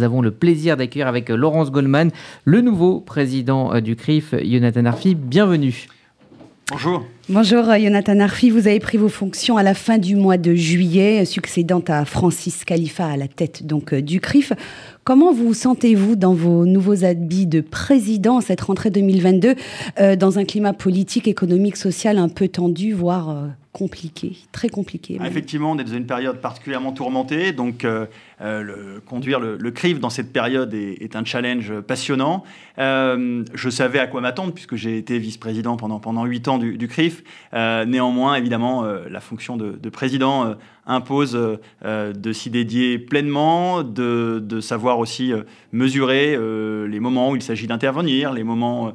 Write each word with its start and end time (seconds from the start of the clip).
Nous 0.00 0.04
avons 0.04 0.22
le 0.22 0.30
plaisir 0.30 0.76
d'accueillir 0.76 1.08
avec 1.08 1.28
Laurence 1.28 1.72
Goldman 1.72 2.12
le 2.44 2.60
nouveau 2.60 3.00
président 3.00 3.74
euh, 3.74 3.80
du 3.80 3.96
CRIF, 3.96 4.32
Jonathan 4.44 4.84
Arfi. 4.84 5.16
Bienvenue. 5.16 5.88
Bonjour. 6.70 7.04
Bonjour 7.30 7.64
Jonathan 7.78 8.20
Arfi, 8.20 8.48
vous 8.48 8.68
avez 8.68 8.80
pris 8.80 8.96
vos 8.96 9.10
fonctions 9.10 9.58
à 9.58 9.62
la 9.62 9.74
fin 9.74 9.98
du 9.98 10.16
mois 10.16 10.38
de 10.38 10.54
juillet, 10.54 11.26
succédant 11.26 11.82
à 11.86 12.06
Francis 12.06 12.64
Khalifa 12.64 13.04
à 13.06 13.18
la 13.18 13.28
tête 13.28 13.66
donc 13.66 13.92
euh, 13.92 14.00
du 14.00 14.18
CRIF. 14.18 14.54
Comment 15.04 15.30
vous 15.34 15.52
sentez-vous 15.52 16.16
dans 16.16 16.32
vos 16.32 16.64
nouveaux 16.64 17.04
habits 17.04 17.46
de 17.46 17.60
président 17.60 18.40
cette 18.40 18.62
rentrée 18.62 18.88
2022 18.88 19.56
euh, 20.00 20.16
dans 20.16 20.38
un 20.38 20.46
climat 20.46 20.72
politique, 20.72 21.28
économique, 21.28 21.76
social 21.76 22.16
un 22.16 22.30
peu 22.30 22.48
tendu, 22.48 22.94
voire 22.94 23.50
compliqué, 23.78 24.36
très 24.50 24.68
compliqué. 24.68 25.18
Ah, 25.20 25.28
effectivement, 25.28 25.70
on 25.70 25.78
est 25.78 25.84
dans 25.84 25.92
une 25.92 26.06
période 26.06 26.40
particulièrement 26.40 26.92
tourmentée, 26.92 27.52
donc 27.52 27.84
euh, 27.84 28.06
euh, 28.40 28.98
conduire 29.06 29.38
le, 29.38 29.70
CRIF 29.70 30.00
dans 30.00 30.10
cette 30.10 30.32
période 30.32 30.74
est, 30.74 31.14
un 31.14 31.24
challenge 31.24 31.72
passionnant. 31.82 32.42
Euh, 32.78 33.44
je 33.54 33.70
savais 33.70 34.00
à 34.00 34.08
quoi 34.08 34.20
m'attendre 34.20 34.52
puisque 34.52 34.74
j'ai 34.74 34.98
été 34.98 35.18
vice-président 35.18 35.76
pendant 35.76 36.00
pendant 36.00 36.24
huit 36.24 36.48
ans 36.48 36.58
du, 36.58 36.76
du 36.76 36.88
CRIF. 36.88 37.17
Néanmoins, 37.52 38.34
évidemment, 38.34 38.82
la 38.82 39.20
fonction 39.20 39.56
de, 39.56 39.72
de 39.72 39.88
président 39.88 40.54
impose 40.88 41.38
de 41.84 42.32
s'y 42.32 42.50
dédier 42.50 42.98
pleinement, 42.98 43.82
de, 43.82 44.42
de 44.44 44.60
savoir 44.60 44.98
aussi 44.98 45.32
mesurer 45.72 46.36
les 46.88 47.00
moments 47.00 47.30
où 47.30 47.36
il 47.36 47.42
s'agit 47.42 47.66
d'intervenir, 47.66 48.32
les 48.32 48.44
moments, 48.44 48.94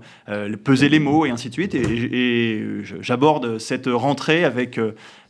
peser 0.63 0.89
les 0.89 0.99
mots 0.99 1.25
et 1.25 1.29
ainsi 1.29 1.49
de 1.49 1.53
suite. 1.53 1.75
Et, 1.75 2.63
j'aborde 3.01 3.59
cette 3.59 3.87
rentrée 3.87 4.43
avec 4.43 4.79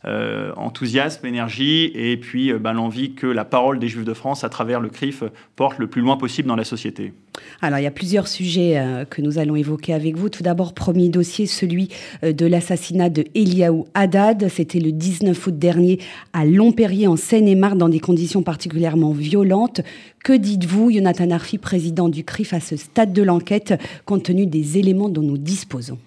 euh, 0.06 0.52
enthousiasme, 0.56 1.24
énergie 1.24 1.90
et 1.94 2.18
puis 2.18 2.52
euh, 2.52 2.58
ben, 2.58 2.74
l'envie 2.74 3.14
que 3.14 3.26
la 3.26 3.46
parole 3.46 3.78
des 3.78 3.88
Juifs 3.88 4.04
de 4.04 4.12
France 4.12 4.44
à 4.44 4.50
travers 4.50 4.78
le 4.78 4.90
CRIF 4.90 5.24
porte 5.56 5.78
le 5.78 5.86
plus 5.86 6.02
loin 6.02 6.18
possible 6.18 6.46
dans 6.46 6.56
la 6.56 6.64
société. 6.64 7.14
Alors, 7.62 7.78
il 7.78 7.84
y 7.84 7.86
a 7.86 7.90
plusieurs 7.90 8.28
sujets 8.28 8.76
euh, 8.76 9.06
que 9.06 9.22
nous 9.22 9.38
allons 9.38 9.56
évoquer 9.56 9.94
avec 9.94 10.16
vous. 10.16 10.28
Tout 10.28 10.42
d'abord, 10.42 10.74
premier 10.74 11.08
dossier, 11.08 11.46
celui 11.46 11.88
de 12.22 12.44
l'assassinat 12.44 13.08
de 13.08 13.24
Eliaou 13.34 13.86
Haddad. 13.94 14.46
C'était 14.50 14.78
le 14.78 14.92
19 14.92 15.46
août 15.46 15.58
dernier 15.58 15.98
à 16.34 16.44
Longperrier, 16.54 17.06
en 17.06 17.16
Seine-et-Marne, 17.16 17.78
dans 17.78 17.88
des 17.88 18.00
conditions 18.00 18.42
particulièrement 18.42 19.12
violentes. 19.12 19.80
Que 20.22 20.32
dites-vous, 20.32 20.90
Jonathan 20.92 21.30
Arfi, 21.30 21.58
président 21.58 22.08
du 22.08 22.24
CRIF, 22.24 22.52
à 22.52 22.60
ce 22.60 22.76
stade 22.76 23.12
de 23.12 23.22
l'enquête, 23.22 23.74
compte 24.04 24.24
tenu 24.24 24.46
des 24.46 24.78
éléments 24.78 25.08
dont 25.08 25.22
nous 25.22 25.38
disposons? 25.38 25.98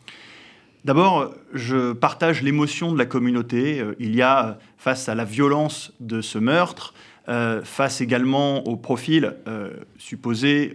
D'abord, 0.86 1.34
je 1.54 1.92
partage 1.92 2.42
l'émotion 2.44 2.94
de 2.94 2.98
la 2.98 3.06
communauté. 3.06 3.82
Euh, 3.82 3.96
il 4.00 4.16
y 4.16 4.22
a, 4.22 4.58
face 4.78 5.10
à 5.10 5.16
la 5.16 5.26
violence 5.26 5.92
de 6.00 6.22
ce 6.22 6.38
meurtre, 6.38 6.94
euh, 7.30 7.62
face 7.64 8.02
également 8.02 8.66
au 8.68 8.76
profil 8.76 9.36
euh, 9.48 9.72
supposé 9.98 10.74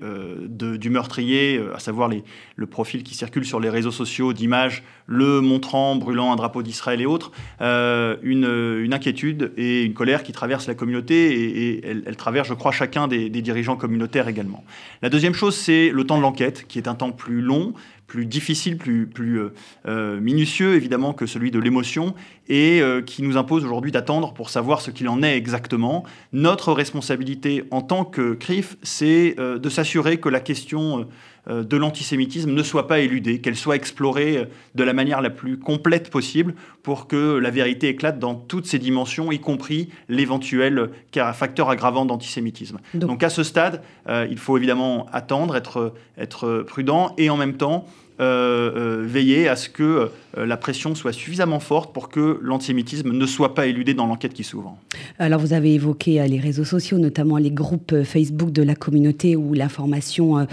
du 0.48 0.90
meurtrier, 0.90 1.60
à 1.74 1.78
savoir 1.78 2.10
le 2.56 2.66
profil 2.66 3.02
qui 3.02 3.14
circule 3.14 3.44
sur 3.44 3.60
les 3.60 3.70
réseaux 3.70 3.90
sociaux 3.90 4.32
d'images 4.32 4.82
le 5.06 5.40
montrant, 5.40 5.96
brûlant 5.96 6.32
un 6.32 6.36
drapeau 6.36 6.62
d'Israël 6.62 7.00
et 7.00 7.06
autres, 7.06 7.32
une, 7.60 8.92
inquiétude 8.92 9.52
et 9.56 9.82
une 9.84 9.94
colère 9.94 10.22
qui 10.22 10.32
traverse 10.32 10.66
la 10.66 10.74
communauté 10.74 11.32
et, 11.68 11.86
elle, 11.86 12.16
traverse, 12.16 12.48
je 12.48 12.54
crois, 12.54 12.72
chacun 12.72 13.08
des 13.08 13.28
dirigeants 13.30 13.76
communautaires 13.76 14.28
également. 14.28 14.64
La 15.00 15.08
deuxième 15.08 15.34
chose, 15.34 15.56
c'est 15.56 15.90
le 15.90 16.04
temps 16.04 16.16
de 16.16 16.22
l'enquête, 16.22 16.66
qui 16.68 16.78
est 16.78 16.88
un 16.88 16.94
temps 16.94 17.12
plus 17.12 17.40
long, 17.40 17.74
plus 18.12 18.26
difficile, 18.26 18.76
plus, 18.76 19.06
plus 19.06 19.40
euh, 19.40 19.54
euh, 19.88 20.20
minutieux 20.20 20.74
évidemment 20.74 21.14
que 21.14 21.24
celui 21.24 21.50
de 21.50 21.58
l'émotion, 21.58 22.14
et 22.46 22.82
euh, 22.82 23.00
qui 23.00 23.22
nous 23.22 23.38
impose 23.38 23.64
aujourd'hui 23.64 23.90
d'attendre 23.90 24.34
pour 24.34 24.50
savoir 24.50 24.82
ce 24.82 24.90
qu'il 24.90 25.08
en 25.08 25.22
est 25.22 25.34
exactement. 25.34 26.04
Notre 26.34 26.74
responsabilité 26.74 27.64
en 27.70 27.80
tant 27.80 28.04
que 28.04 28.34
CRIF, 28.34 28.76
c'est 28.82 29.36
de 29.38 29.68
s'assurer 29.70 30.18
que 30.18 30.28
la 30.28 30.40
question 30.40 31.06
de 31.48 31.76
l'antisémitisme 31.76 32.52
ne 32.52 32.62
soit 32.62 32.86
pas 32.86 32.98
éludée, 32.98 33.40
qu'elle 33.40 33.56
soit 33.56 33.76
explorée 33.76 34.46
de 34.74 34.84
la 34.84 34.92
manière 34.92 35.22
la 35.22 35.30
plus 35.30 35.58
complète 35.58 36.10
possible 36.10 36.54
pour 36.82 37.06
que 37.06 37.38
la 37.38 37.50
vérité 37.50 37.88
éclate 37.88 38.18
dans 38.18 38.34
toutes 38.34 38.66
ses 38.66 38.78
dimensions, 38.78 39.32
y 39.32 39.40
compris 39.40 39.88
l'éventuel 40.08 40.90
facteur 41.32 41.70
aggravant 41.70 42.04
d'antisémitisme. 42.04 42.78
Donc, 42.94 43.10
Donc, 43.10 43.22
à 43.22 43.30
ce 43.30 43.42
stade, 43.42 43.82
il 44.08 44.38
faut 44.38 44.56
évidemment 44.56 45.06
attendre, 45.12 45.56
être, 45.56 45.94
être 46.18 46.64
prudent 46.66 47.14
et 47.18 47.30
en 47.30 47.36
même 47.36 47.56
temps 47.56 47.86
euh, 48.20 49.00
euh, 49.00 49.06
veiller 49.06 49.48
à 49.48 49.56
ce 49.56 49.68
que 49.68 50.10
euh, 50.36 50.46
la 50.46 50.56
pression 50.56 50.94
soit 50.94 51.12
suffisamment 51.12 51.60
forte 51.60 51.94
pour 51.94 52.10
que 52.10 52.38
l'antisémitisme 52.42 53.10
ne 53.10 53.26
soit 53.26 53.54
pas 53.54 53.66
éludé 53.66 53.94
dans 53.94 54.06
l'enquête 54.06 54.34
qui 54.34 54.44
s'ouvre. 54.44 54.76
Alors 55.18 55.40
vous 55.40 55.54
avez 55.54 55.74
évoqué 55.74 56.26
les 56.28 56.38
réseaux 56.38 56.64
sociaux, 56.64 56.98
notamment 56.98 57.38
les 57.38 57.50
groupes 57.50 58.02
Facebook 58.02 58.52
de 58.52 58.62
la 58.62 58.74
communauté 58.74 59.34
où 59.34 59.54
l'information 59.54 60.46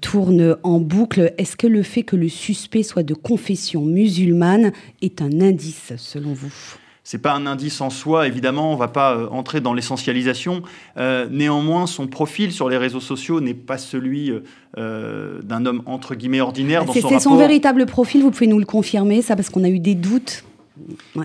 tourne 0.00 0.56
en 0.62 0.78
boucle. 0.78 1.32
Est-ce 1.36 1.56
que 1.56 1.66
le 1.66 1.82
fait 1.82 2.02
que 2.02 2.16
le 2.16 2.28
suspect 2.28 2.82
soit 2.82 3.02
de 3.02 3.14
confession 3.14 3.84
musulmane 3.84 4.72
est 5.02 5.20
un 5.20 5.40
indice 5.40 5.92
selon 5.96 6.32
vous? 6.32 6.79
C'est 7.10 7.18
pas 7.18 7.32
un 7.32 7.44
indice 7.44 7.80
en 7.80 7.90
soi, 7.90 8.28
évidemment, 8.28 8.72
on 8.72 8.76
va 8.76 8.86
pas 8.86 9.16
euh, 9.16 9.26
entrer 9.30 9.60
dans 9.60 9.74
l'essentialisation. 9.74 10.62
Euh, 10.96 11.26
néanmoins, 11.28 11.88
son 11.88 12.06
profil 12.06 12.52
sur 12.52 12.68
les 12.68 12.76
réseaux 12.76 13.00
sociaux 13.00 13.40
n'est 13.40 13.52
pas 13.52 13.78
celui 13.78 14.32
euh, 14.78 15.42
d'un 15.42 15.66
homme 15.66 15.82
entre 15.86 16.14
guillemets 16.14 16.40
ordinaire. 16.40 16.84
C'est 16.92 17.00
son, 17.00 17.18
son, 17.18 17.36
véritable 17.36 17.84
profil, 17.86 18.22
vous 18.22 18.30
pouvez 18.30 18.46
nous 18.46 18.60
le 18.60 18.64
confirmer, 18.64 19.22
ça, 19.22 19.34
parce 19.34 19.50
qu'on 19.50 19.64
a 19.64 19.68
eu 19.68 19.80
des 19.80 19.96
doutes. 19.96 20.44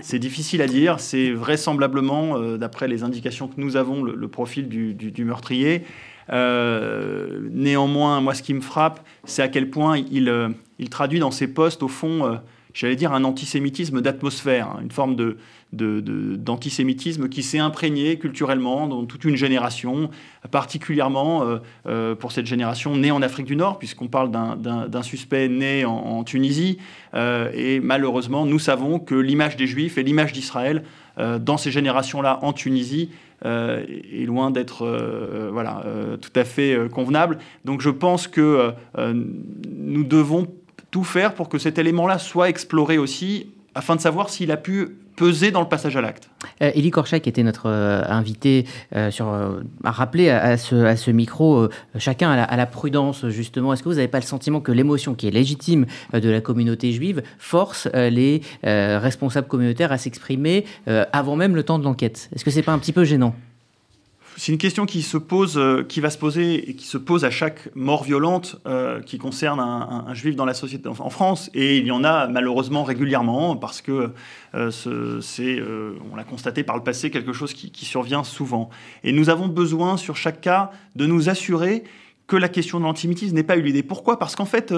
C'est 0.02 0.18
difficile 0.18 0.60
à 0.60 0.66
dire. 0.66 0.98
C'est 0.98 1.30
vraisemblablement, 1.30 2.36
d'après 2.56 2.88
les 2.88 3.04
indications 3.04 3.46
que 3.46 3.60
nous 3.60 3.76
avons, 3.76 4.02
le, 4.02 4.26
profil 4.26 4.68
du, 4.68 4.92
du, 4.92 5.24
meurtrier. 5.24 5.84
néanmoins, 6.32 8.20
moi, 8.20 8.34
ce 8.34 8.42
qui 8.42 8.54
me 8.54 8.60
frappe, 8.60 9.06
c'est 9.24 9.42
à 9.42 9.46
quel 9.46 9.70
point 9.70 9.98
il, 9.98 10.52
il 10.80 10.90
traduit 10.90 11.20
dans 11.20 11.30
ses 11.30 11.46
postes, 11.46 11.84
au 11.84 11.88
fond, 11.88 12.40
j'allais 12.76 12.96
dire, 12.96 13.12
un 13.12 13.24
antisémitisme 13.24 14.02
d'atmosphère, 14.02 14.68
hein, 14.68 14.80
une 14.82 14.90
forme 14.90 15.16
de, 15.16 15.38
d'antisémitisme 15.72 17.28
qui 17.28 17.42
s'est 17.42 17.58
imprégné 17.58 18.18
culturellement 18.18 18.86
dans 18.86 19.04
toute 19.06 19.24
une 19.24 19.36
génération, 19.36 20.10
particulièrement 20.50 21.42
euh, 21.42 21.58
euh, 21.86 22.14
pour 22.14 22.32
cette 22.32 22.46
génération 22.46 22.94
née 22.94 23.10
en 23.10 23.22
Afrique 23.22 23.46
du 23.46 23.56
Nord, 23.56 23.78
puisqu'on 23.78 24.08
parle 24.08 24.30
d'un 24.30 25.02
suspect 25.02 25.48
né 25.48 25.84
en, 25.86 26.22
Tunisie. 26.24 26.78
Euh, 27.14 27.50
et 27.54 27.80
malheureusement, 27.80 28.44
nous 28.44 28.58
savons 28.58 28.98
que 28.98 29.14
l'image 29.14 29.56
des 29.56 29.66
Juifs 29.66 29.96
et 29.96 30.02
l'image 30.02 30.32
d'Israël 30.32 30.82
dans 31.16 31.56
ces 31.56 31.70
générations-là 31.70 32.40
en 32.42 32.52
Tunisie 32.52 33.08
est 33.42 34.26
loin 34.26 34.50
d'être 34.50 35.48
voilà, 35.50 35.82
tout 36.20 36.32
à 36.34 36.44
fait 36.44 36.76
convenable. 36.92 37.38
Donc 37.64 37.80
je 37.80 37.88
pense 37.88 38.28
que 38.28 38.72
nous 38.94 40.04
devons 40.04 40.46
tout 40.90 41.04
faire 41.04 41.34
pour 41.34 41.48
que 41.48 41.58
cet 41.58 41.78
élément-là 41.78 42.18
soit 42.18 42.48
exploré 42.48 42.98
aussi, 42.98 43.48
afin 43.74 43.96
de 43.96 44.00
savoir 44.00 44.30
s'il 44.30 44.50
a 44.50 44.56
pu 44.56 44.96
peser 45.16 45.50
dans 45.50 45.60
le 45.60 45.68
passage 45.68 45.96
à 45.96 46.00
l'acte. 46.00 46.28
Euh, 46.62 46.70
Élie 46.74 46.90
qui 46.90 47.28
était 47.28 47.42
notre 47.42 47.68
euh, 47.68 48.02
invité 48.06 48.66
euh, 48.94 49.10
sur, 49.10 49.28
euh, 49.28 49.62
à 49.82 49.90
rappeler 49.90 50.30
à, 50.30 50.56
ce, 50.56 50.76
à 50.76 50.96
ce, 50.96 51.10
micro 51.10 51.68
chacun 51.98 52.30
à 52.30 52.56
la, 52.56 52.66
prudence 52.66 53.26
justement. 53.28 53.72
Est-ce 53.72 53.82
que 53.82 53.88
vous 53.88 53.94
n'avez 53.94 54.08
pas 54.08 54.20
le 54.20 54.24
sentiment 54.24 54.60
que 54.60 54.72
l'émotion 54.72 55.14
qui 55.14 55.26
est 55.26 55.30
légitime 55.30 55.86
de 56.12 56.28
la 56.28 56.40
communauté 56.40 56.92
juive 56.92 57.22
force 57.38 57.88
les 57.94 58.42
responsables 58.62 59.48
communautaires 59.48 59.92
à 59.92 59.98
s'exprimer 59.98 60.64
avant 60.86 61.36
même 61.36 61.54
le 61.54 61.62
temps 61.62 61.78
de 61.78 61.84
l'enquête? 61.84 62.28
Est-ce 62.34 62.44
que 62.44 62.50
c'est 62.50 62.62
pas 62.62 62.72
un 62.72 62.78
petit 62.78 62.92
peu 62.92 63.04
gênant? 63.04 63.34
C'est 64.38 64.52
une 64.52 64.58
question 64.58 64.84
qui 64.84 65.00
se 65.00 65.16
pose, 65.16 65.56
euh, 65.56 65.82
qui 65.82 66.00
va 66.00 66.10
se 66.10 66.18
poser 66.18 66.68
et 66.68 66.76
qui 66.76 66.86
se 66.86 66.98
pose 66.98 67.24
à 67.24 67.30
chaque 67.30 67.74
mort 67.74 68.04
violente 68.04 68.60
euh, 68.66 69.00
qui 69.00 69.16
concerne 69.16 69.60
un, 69.60 70.12
juif 70.12 70.36
dans 70.36 70.44
la 70.44 70.52
société 70.52 70.88
en, 70.88 71.10
France. 71.10 71.50
Et 71.54 71.78
il 71.78 71.86
y 71.86 71.90
en 71.90 72.04
a 72.04 72.28
malheureusement 72.28 72.84
régulièrement 72.84 73.56
parce 73.56 73.80
que 73.80 74.12
euh, 74.54 74.70
c'est, 75.22 75.58
on 76.10 76.16
l'a 76.16 76.24
constaté 76.24 76.64
par 76.64 76.76
le 76.76 76.82
passé, 76.82 77.10
quelque 77.10 77.32
chose 77.32 77.54
qui, 77.54 77.84
survient 77.86 78.24
souvent. 78.24 78.68
Et 79.04 79.12
nous 79.12 79.30
avons 79.30 79.48
besoin 79.48 79.96
sur 79.96 80.16
chaque 80.16 80.42
cas 80.42 80.70
de 80.96 81.06
nous 81.06 81.30
assurer 81.30 81.84
que 82.26 82.36
la 82.36 82.48
question 82.48 82.78
de 82.78 82.84
l'antisémitisme 82.84 83.34
n'est 83.34 83.42
pas 83.42 83.56
éludée. 83.56 83.82
Pourquoi? 83.82 84.18
Parce 84.18 84.36
qu'en 84.36 84.44
fait, 84.44 84.74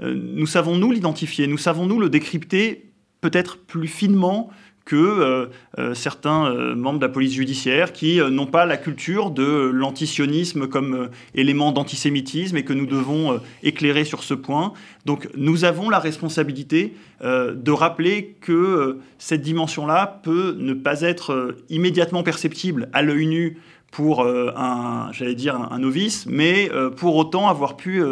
nous 0.00 0.46
savons 0.46 0.76
nous 0.76 0.92
l'identifier, 0.92 1.46
nous 1.46 1.58
savons 1.58 1.86
nous 1.86 1.98
le 1.98 2.08
décrypter 2.08 2.92
peut-être 3.20 3.58
plus 3.58 3.88
finement 3.88 4.50
que 4.84 4.96
euh, 4.96 5.46
euh, 5.78 5.94
certains 5.94 6.46
euh, 6.46 6.74
membres 6.74 6.98
de 6.98 7.06
la 7.06 7.12
police 7.12 7.32
judiciaire 7.32 7.92
qui 7.92 8.20
n'ont 8.30 8.46
pas 8.46 8.66
la 8.66 8.76
culture 8.76 9.30
de 9.30 9.70
l'antisionisme 9.72 10.66
comme 10.66 11.08
élément 11.34 11.72
d'antisémitisme 11.72 12.56
et 12.56 12.64
que 12.64 12.72
nous 12.72 12.86
devons 12.86 13.40
éclairer 13.62 14.04
sur 14.04 14.22
ce 14.22 14.34
point. 14.34 14.72
Donc 15.06 15.28
nous 15.36 15.64
avons 15.64 15.88
la 15.88 15.98
responsabilité 15.98 16.94
de 17.22 17.70
rappeler 17.70 18.36
que 18.40 18.98
cette 19.18 19.42
dimension-là 19.42 20.20
peut 20.22 20.56
ne 20.58 20.74
pas 20.74 21.02
être 21.02 21.56
immédiatement 21.70 22.22
perceptible 22.22 22.88
à 22.92 23.02
l'œil 23.02 23.26
nu 23.26 23.58
pour 23.90 24.26
un, 24.26 25.10
j'allais 25.12 25.34
dire, 25.34 25.56
un, 25.56 25.78
novice, 25.78 26.26
mais 26.26 26.70
pour 26.96 27.16
autant 27.16 27.48
avoir 27.48 27.76
pu 27.76 28.02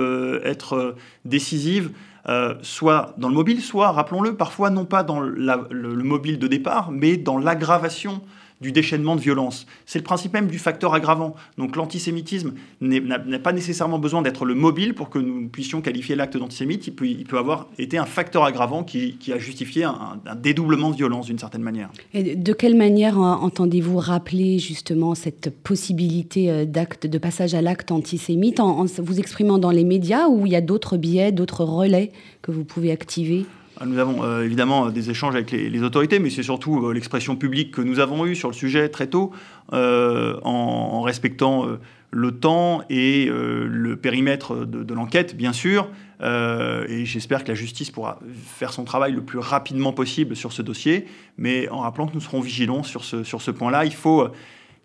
être 0.44 0.94
décisive 1.24 1.90
euh, 2.28 2.54
soit 2.62 3.14
dans 3.18 3.28
le 3.28 3.34
mobile, 3.34 3.60
soit, 3.60 3.90
rappelons-le, 3.90 4.36
parfois 4.36 4.70
non 4.70 4.84
pas 4.84 5.02
dans 5.02 5.20
le, 5.20 6.02
mobile 6.02 6.38
de 6.38 6.46
départ, 6.46 6.92
mais 6.92 7.16
dans 7.16 7.36
l'aggravation 7.36 8.22
du 8.62 8.72
déchaînement 8.72 9.16
de 9.16 9.20
violence. 9.20 9.66
C'est 9.84 9.98
le 9.98 10.04
principe 10.04 10.32
même 10.32 10.46
du 10.46 10.58
facteur 10.58 10.94
aggravant. 10.94 11.34
Donc 11.58 11.76
l'antisémitisme 11.76 12.54
n'a 12.80 13.38
pas 13.38 13.52
nécessairement 13.52 13.98
besoin 13.98 14.22
d'être 14.22 14.44
le 14.44 14.54
mobile 14.54 14.94
pour 14.94 15.10
que 15.10 15.18
nous 15.18 15.48
puissions 15.48 15.82
qualifier 15.82 16.14
l'acte 16.14 16.36
d'antisémite. 16.36 16.86
Il 16.86 17.24
peut, 17.24 17.38
avoir 17.38 17.68
été 17.78 17.98
un 17.98 18.06
facteur 18.06 18.44
aggravant 18.44 18.84
qui, 18.84 19.18
a 19.32 19.38
justifié 19.38 19.84
un, 19.84 20.20
dédoublement 20.36 20.90
de 20.90 20.96
violence 20.96 21.26
d'une 21.26 21.38
certaine 21.38 21.62
manière. 21.62 21.90
Et 22.14 22.36
de 22.36 22.52
quelle 22.52 22.76
manière 22.76 23.18
entendez-vous 23.18 23.98
rappeler 23.98 24.58
justement 24.58 25.14
cette 25.14 25.50
possibilité 25.62 26.50
euh, 26.50 26.64
d'acte, 26.64 27.06
de 27.06 27.18
passage 27.18 27.54
à 27.54 27.62
l'acte 27.62 27.90
antisémite 27.90 28.60
en, 28.60 28.84
vous 28.98 29.18
exprimant 29.18 29.58
dans 29.58 29.70
les 29.70 29.84
médias 29.84 30.28
ou 30.28 30.46
il 30.46 30.52
y 30.52 30.56
a 30.56 30.60
d'autres 30.60 30.96
biais, 30.96 31.32
d'autres 31.32 31.64
relais 31.64 32.12
que 32.40 32.52
vous 32.52 32.64
pouvez 32.64 32.92
activer? 32.92 33.46
Nous 33.84 33.98
avons 33.98 34.24
euh, 34.24 34.44
évidemment 34.44 34.90
des 34.90 35.10
échanges 35.10 35.34
avec 35.34 35.50
les, 35.50 35.82
autorités, 35.82 36.18
mais 36.18 36.30
c'est 36.30 36.42
surtout 36.42 36.86
euh, 36.86 36.92
l'expression 36.92 37.36
publique 37.36 37.72
que 37.72 37.80
nous 37.80 38.00
avons 38.00 38.26
eue 38.26 38.34
sur 38.34 38.48
le 38.48 38.54
sujet 38.54 38.88
très 38.88 39.06
tôt, 39.06 39.32
euh, 39.72 40.38
en, 40.42 41.02
respectant 41.02 41.66
le 42.10 42.32
temps 42.32 42.82
et 42.90 43.26
le 43.28 43.96
périmètre 43.96 44.64
de, 44.66 44.94
l'enquête, 44.94 45.36
bien 45.36 45.52
sûr. 45.52 45.88
et 46.22 47.04
j'espère 47.04 47.42
que 47.42 47.48
la 47.48 47.54
justice 47.54 47.90
pourra 47.90 48.20
faire 48.34 48.72
son 48.72 48.84
travail 48.84 49.12
le 49.12 49.22
plus 49.22 49.40
rapidement 49.40 49.92
possible 49.92 50.36
sur 50.36 50.52
ce 50.52 50.62
dossier, 50.62 51.06
mais 51.38 51.68
en 51.70 51.78
rappelant 51.78 52.06
que 52.06 52.14
nous 52.14 52.20
serons 52.20 52.40
vigilants 52.40 52.84
sur 52.84 53.04
ce, 53.04 53.24
sur 53.24 53.42
ce 53.42 53.50
point-là. 53.50 53.84
Il 53.84 53.94
faut 53.94 54.28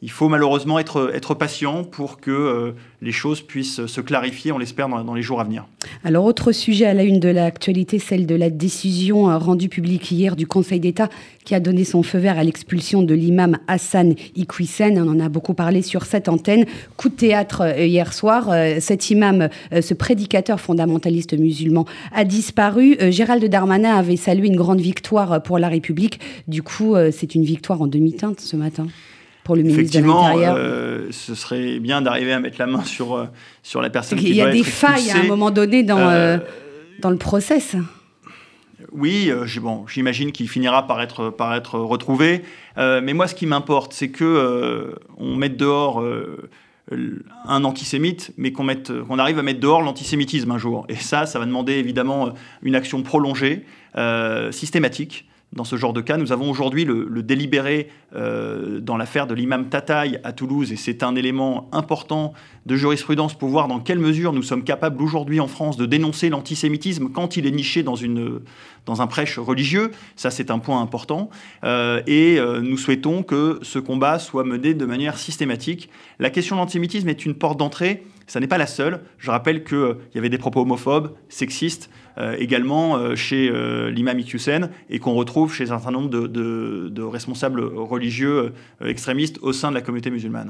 il 0.03 0.11
faut 0.11 0.29
malheureusement 0.29 0.77
être, 0.77 1.33
patient 1.33 1.83
pour 1.83 2.19
que 2.19 2.29
euh, 2.29 2.71
les 3.01 3.11
choses 3.11 3.41
puissent 3.41 3.87
se 3.87 4.01
clarifier, 4.01 4.51
on 4.51 4.59
l'espère, 4.59 4.89
dans, 4.89 5.13
les 5.15 5.23
jours 5.23 5.41
à 5.41 5.43
venir. 5.43 5.65
Alors, 6.03 6.25
autre 6.25 6.51
sujet 6.51 6.85
à 6.85 6.93
la 6.93 7.03
une 7.03 7.19
de 7.19 7.29
l'actualité, 7.29 7.97
celle 7.97 8.27
de 8.27 8.35
la 8.35 8.51
décision 8.51 9.29
euh, 9.29 9.37
rendue 9.37 9.69
publique 9.69 10.11
hier 10.11 10.35
du 10.35 10.45
Conseil 10.45 10.79
d'État 10.79 11.09
qui 11.45 11.55
a 11.55 11.59
donné 11.59 11.83
son 11.83 12.03
feu 12.03 12.19
vert 12.19 12.37
à 12.37 12.43
l'expulsion 12.43 13.01
de 13.01 13.15
l'imam 13.15 13.57
Hassan 13.67 14.13
Iqwisen. 14.35 14.99
On 14.99 15.09
en 15.09 15.19
a 15.19 15.29
beaucoup 15.29 15.55
parlé 15.55 15.81
sur 15.81 16.05
cette 16.05 16.29
antenne. 16.29 16.65
Coup 16.95 17.09
de 17.09 17.15
théâtre 17.15 17.61
euh, 17.61 17.85
hier 17.85 18.13
soir. 18.13 18.51
Cet 18.79 19.09
imam, 19.09 19.49
ce 19.71 19.93
prédicateur 19.93 20.59
fondamentaliste 20.59 21.33
musulman, 21.37 21.85
a 22.13 22.23
disparu. 22.23 22.97
Gérald 23.09 23.43
Darmanin 23.45 23.95
avait 23.95 24.15
salué 24.15 24.47
une 24.47 24.55
grande 24.55 24.81
victoire 24.81 25.41
pour 25.41 25.57
la 25.57 25.69
République. 25.69 26.19
Du 26.47 26.61
coup, 26.61 26.95
c'est 27.11 27.35
une 27.35 27.43
victoire 27.43 27.81
en 27.81 27.87
demi-teinte 27.87 28.39
ce 28.39 28.55
matin 28.55 28.87
pour 29.47 29.55
le 29.55 29.63
ministre 29.63 29.97
de 30.01 30.05
l'Intérieur 30.05 30.55
euh, 30.57 31.07
Ce 31.11 31.33
serait 31.33 31.79
bien 31.79 32.01
d'arriver 32.01 32.33
à 32.33 32.39
mettre 32.41 32.57
la 32.59 32.67
main 32.67 32.83
sur, 32.83 33.15
euh, 33.15 33.27
sur 33.63 33.81
la 33.81 33.89
personne 33.89 34.19
qui 34.19 34.27
Il 34.27 34.35
y 34.35 34.41
a 34.41 34.51
des 34.51 34.63
failles 34.63 35.09
à 35.09 35.19
un 35.19 35.23
moment 35.23 35.51
donné 35.51 35.83
dans, 35.83 35.99
euh, 35.99 36.37
dans 36.99 37.09
le 37.09 37.15
process. 37.15 37.77
Oui, 38.91 39.31
bon, 39.61 39.87
j'imagine 39.87 40.33
qu'il 40.33 40.49
finira 40.49 40.85
par 40.85 41.01
être, 41.01 41.29
par 41.29 41.55
être 41.55 41.79
retrouvé. 41.79 42.41
mais 42.75 43.13
moi, 43.13 43.27
ce 43.27 43.35
qui 43.35 43.45
m'importe, 43.45 43.93
c'est 43.93 44.09
que 44.09 44.93
on 45.17 45.35
mette 45.35 45.55
dehors 45.55 46.03
un 47.45 47.63
antisémite, 47.63 48.31
mais 48.37 48.51
qu'on 48.51 48.67
qu'on 49.07 49.19
arrive 49.19 49.39
à 49.39 49.43
mettre 49.43 49.59
dehors 49.59 49.81
l'antisémitisme 49.81 50.51
un 50.51 50.57
jour. 50.57 50.85
Et 50.89 50.95
ça, 50.95 51.25
ça 51.25 51.39
va 51.39 51.45
demander 51.45 51.73
évidemment 51.73 52.33
une 52.61 52.75
action 52.75 53.01
prolongée, 53.01 53.65
systématique, 54.51 55.25
dans 55.53 55.63
ce 55.63 55.75
genre 55.75 55.93
de 55.93 56.01
cas. 56.01 56.17
Nous 56.17 56.31
avons 56.31 56.49
aujourd'hui 56.49 56.85
le, 56.85 57.23
délibéré 57.23 57.89
euh, 58.15 58.79
dans 58.79 58.97
l'affaire 58.97 59.27
de 59.27 59.33
l'imam 59.33 59.69
Tataï 59.69 60.19
à 60.23 60.33
Toulouse, 60.33 60.71
et 60.71 60.75
c'est 60.75 61.03
un 61.03 61.15
élément 61.15 61.69
important 61.71 62.33
de 62.65 62.75
jurisprudence 62.75 63.33
pour 63.33 63.49
voir 63.49 63.67
dans 63.67 63.79
quelle 63.79 63.99
mesure 63.99 64.33
nous 64.33 64.43
sommes 64.43 64.63
capables 64.63 65.01
aujourd'hui 65.01 65.39
en 65.39 65.47
France 65.47 65.77
de 65.77 65.85
dénoncer 65.85 66.29
l'antisémitisme 66.29 67.09
quand 67.09 67.37
il 67.37 67.47
est 67.47 67.51
niché 67.51 67.81
dans, 67.81 67.95
une, 67.95 68.41
dans 68.85 69.01
un 69.01 69.07
prêche 69.07 69.39
religieux. 69.39 69.91
Ça, 70.15 70.31
c'est 70.31 70.51
un 70.51 70.59
point 70.59 70.81
important. 70.81 71.29
Euh, 71.63 72.01
et 72.07 72.39
euh, 72.39 72.61
nous 72.61 72.77
souhaitons 72.77 73.23
que 73.23 73.59
ce 73.61 73.79
combat 73.79 74.19
soit 74.19 74.43
mené 74.43 74.73
de 74.73 74.85
manière 74.85 75.17
systématique. 75.17 75.89
La 76.19 76.29
question 76.29 76.55
de 76.55 76.61
l'antisémitisme 76.61 77.09
est 77.09 77.25
une 77.25 77.35
porte 77.35 77.57
d'entrée. 77.57 78.03
Ça 78.27 78.39
n'est 78.41 78.47
pas 78.47 78.57
la 78.57 78.67
seule. 78.67 78.99
Je 79.17 79.31
rappelle 79.31 79.63
qu'il 79.63 79.95
y 80.13 80.17
avait 80.17 80.29
des 80.29 80.37
propos 80.37 80.61
homophobes, 80.61 81.11
sexistes, 81.29 81.89
euh, 82.17 82.35
également 82.39 82.97
euh, 82.97 83.15
chez 83.15 83.47
euh, 83.47 83.91
l'imam 83.91 84.17
Iqiyoussen 84.17 84.69
et 84.89 84.97
qu'on 84.97 85.13
retrouve 85.13 85.53
chez 85.53 85.65
un 85.65 85.77
certain 85.77 85.91
nombre 85.91 86.09
de, 86.09 87.03
responsables 87.03 87.61
religieux 87.61 88.53
extrémistes 88.83 89.37
au 89.41 89.53
sein 89.53 89.69
de 89.69 89.75
la 89.75 89.81
communauté 89.81 90.09
musulmane. 90.09 90.49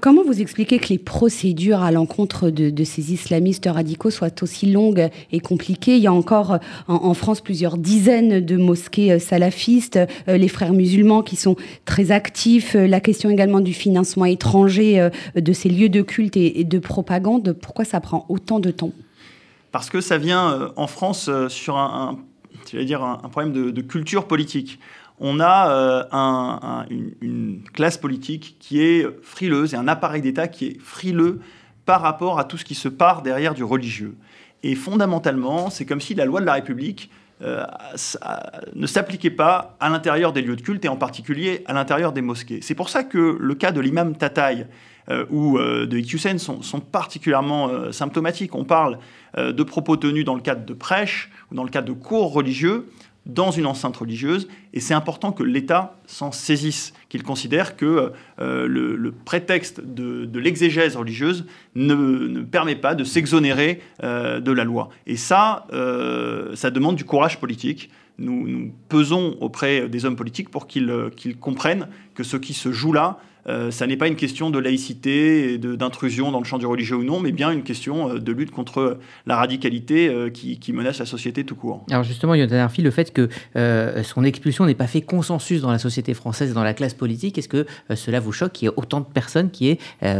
comment 0.00 0.22
vous 0.24 0.40
expliquez 0.40 0.78
que 0.78 0.88
les 0.88 0.98
procédures 0.98 1.82
à 1.82 1.90
l'encontre 1.92 2.50
de, 2.50 2.84
ces 2.84 3.12
islamistes 3.12 3.66
radicaux 3.66 4.10
soient 4.10 4.42
aussi 4.42 4.70
longues 4.70 5.08
et 5.32 5.40
compliquées? 5.40 5.96
Il 5.96 6.02
y 6.02 6.06
a 6.06 6.12
encore 6.12 6.58
en, 6.88 7.14
France 7.14 7.40
plusieurs 7.40 7.78
dizaines 7.78 8.44
de 8.44 8.56
mosquées 8.56 9.18
salafistes, 9.18 9.98
les 10.26 10.48
frères 10.48 10.72
musulmans 10.72 11.22
qui 11.22 11.36
sont 11.36 11.56
très 11.84 12.10
actifs, 12.10 12.74
la 12.74 13.00
question 13.00 13.30
également 13.30 13.60
du 13.60 13.72
financement 13.72 14.26
étranger 14.26 15.08
de 15.34 15.52
ces 15.52 15.68
lieux 15.68 15.88
de 15.88 16.02
culte 16.02 16.36
et 16.36 16.64
de 16.64 16.78
propagande. 16.78 17.13
Pourquoi 17.60 17.84
ça 17.84 18.00
prend 18.00 18.26
autant 18.28 18.60
de 18.60 18.70
temps? 18.70 18.92
Parce 19.72 19.90
que 19.90 20.00
ça 20.00 20.18
vient 20.18 20.52
euh, 20.52 20.68
en 20.76 20.86
France 20.86 21.28
euh, 21.28 21.48
sur 21.48 21.76
un, 21.76 22.18
dire 22.72 23.02
un, 23.02 23.16
problème 23.28 23.52
de, 23.52 23.80
culture 23.80 24.26
politique. 24.26 24.78
On 25.18 25.40
a 25.40 25.70
euh, 25.70 26.84
une, 27.20 27.62
classe 27.72 27.98
politique 27.98 28.56
qui 28.60 28.80
est 28.80 29.06
frileuse 29.22 29.74
et 29.74 29.76
un 29.76 29.88
appareil 29.88 30.22
d'État 30.22 30.48
qui 30.48 30.66
est 30.66 30.80
frileux 30.80 31.40
par 31.86 32.00
rapport 32.00 32.38
à 32.38 32.44
tout 32.44 32.56
ce 32.56 32.64
qui 32.64 32.74
se 32.74 32.88
part 32.88 33.22
derrière 33.22 33.54
du 33.54 33.64
religieux. 33.64 34.16
Et 34.62 34.74
fondamentalement, 34.74 35.70
c'est 35.70 35.84
comme 35.84 36.00
si 36.00 36.14
la 36.14 36.24
loi 36.24 36.40
de 36.40 36.46
la 36.46 36.54
République 36.54 37.10
ne 38.74 38.86
s'appliquait 38.86 39.30
pas 39.30 39.76
à 39.80 39.88
l'intérieur 39.90 40.32
des 40.32 40.42
lieux 40.42 40.56
de 40.56 40.62
culte 40.62 40.84
et 40.84 40.88
en 40.88 40.96
particulier 40.96 41.62
à 41.66 41.72
l'intérieur 41.72 42.12
des 42.12 42.22
mosquées. 42.22 42.60
C'est 42.62 42.74
pour 42.74 42.88
ça 42.88 43.04
que 43.04 43.36
le 43.38 43.54
cas 43.54 43.72
de 43.72 43.80
l'imam 43.80 44.16
Tataï 44.16 44.66
ou 45.30 45.58
de 45.58 45.98
Iqiyoussen 45.98 46.38
sont, 46.38 46.80
particulièrement 46.80 47.92
symptomatiques. 47.92 48.54
On 48.54 48.64
parle 48.64 48.98
euh, 49.36 49.52
de 49.52 49.62
propos 49.64 49.96
tenus 49.96 50.24
dans 50.24 50.34
le 50.34 50.40
cadre 50.40 50.64
de 50.64 50.74
prêches 50.74 51.30
ou 51.50 51.56
dans 51.56 51.64
le 51.64 51.70
cadre 51.70 51.88
de 51.88 51.92
cours 51.92 52.32
religieux 52.32 52.86
dans 53.26 53.50
une 53.50 53.66
enceinte 53.66 53.96
religieuse, 53.96 54.48
et 54.72 54.80
c'est 54.80 54.94
important 54.94 55.32
que 55.32 55.42
l'État 55.42 55.96
s'en 56.06 56.32
saisisse, 56.32 56.92
qu'il 57.08 57.22
considère 57.22 57.76
que 57.76 58.12
euh, 58.40 58.66
le, 58.66 59.12
prétexte 59.12 59.80
de, 59.80 60.38
l'exégèse 60.38 60.96
religieuse 60.96 61.46
ne, 61.74 62.42
permet 62.42 62.76
pas 62.76 62.94
de 62.94 63.04
s'exonérer 63.04 63.80
euh, 64.02 64.40
de 64.40 64.52
la 64.52 64.64
loi. 64.64 64.90
Et 65.06 65.16
ça, 65.16 65.66
ça 66.54 66.70
demande 66.70 66.96
du 66.96 67.04
courage 67.04 67.38
politique. 67.38 67.90
Nous, 68.18 68.72
pesons 68.88 69.36
auprès 69.40 69.88
des 69.88 70.04
hommes 70.04 70.16
politiques 70.16 70.50
pour 70.50 70.66
qu'ils 70.66 71.36
comprennent 71.40 71.88
que 72.14 72.22
ce 72.22 72.36
qui 72.36 72.54
se 72.54 72.72
joue 72.72 72.92
là, 72.92 73.18
euh, 73.46 73.70
ça 73.70 73.86
n'est 73.86 73.96
pas 73.96 74.08
une 74.08 74.16
question 74.16 74.50
de 74.50 74.58
laïcité 74.58 75.54
et 75.54 75.58
d'intrusion 75.58 76.32
dans 76.32 76.38
le 76.38 76.44
champ 76.44 76.58
du 76.58 76.66
religieux 76.66 76.96
ou 76.96 77.04
non, 77.04 77.20
mais 77.20 77.32
bien 77.32 77.50
une 77.50 77.62
question 77.62 78.10
euh, 78.10 78.18
de 78.18 78.32
lutte 78.32 78.50
contre 78.50 78.98
la 79.26 79.36
radicalité 79.36 80.08
euh, 80.08 80.30
qui, 80.30 80.72
menace 80.72 80.98
la 80.98 81.06
société 81.06 81.44
tout 81.44 81.54
court. 81.54 81.84
Alors 81.90 82.02
justement, 82.02 82.34
Yonatan 82.34 82.56
Arfi, 82.56 82.82
le 82.82 82.90
fait 82.90 83.12
que 83.12 83.28
son 84.02 84.24
expulsion 84.24 84.66
n'ait 84.66 84.74
pas 84.74 84.86
fait 84.86 85.02
consensus 85.02 85.60
dans 85.60 85.70
la 85.70 85.78
société 85.78 86.14
française 86.14 86.50
et 86.50 86.54
dans 86.54 86.64
la 86.64 86.74
classe 86.74 86.94
politique, 86.94 87.38
est-ce 87.38 87.48
que 87.48 87.66
cela 87.94 88.18
vous 88.18 88.32
choque 88.32 88.52
qu'il 88.52 88.66
y 88.66 88.70
ait 88.70 88.74
autant 88.76 89.00
de 89.00 89.06
personnes 89.06 89.50
qui 89.50 89.68
aient 89.68 89.78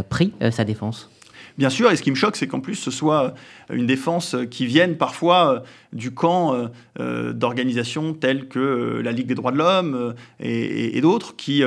pris 0.09 0.31
sa 0.51 0.63
défense? 0.63 1.09
Bien 1.57 1.69
sûr, 1.69 1.89
et 1.91 1.95
ce 1.95 2.01
qui 2.01 2.11
me 2.11 2.15
choque, 2.15 2.35
c'est 2.35 2.47
qu'en 2.47 2.59
plus, 2.59 2.75
ce 2.75 2.91
soit 2.91 3.33
une 3.71 3.85
défense 3.85 4.35
qui 4.51 4.65
vienne 4.65 4.97
parfois 4.97 5.63
du 5.93 6.11
camp 6.11 6.69
d'organisations 6.99 8.13
telles 8.13 8.49
que 8.49 8.99
la 9.01 9.13
Ligue 9.13 9.27
des 9.27 9.35
droits 9.35 9.53
de 9.53 9.57
l'homme 9.57 10.15
et, 10.41 10.97
et 10.97 11.01
d'autres 11.01 11.37
qui 11.37 11.63